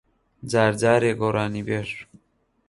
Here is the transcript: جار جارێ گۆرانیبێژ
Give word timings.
جار 0.51 0.73
جارێ 0.81 1.11
گۆرانیبێژ 1.21 1.89